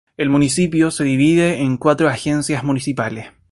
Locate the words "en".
1.61-1.77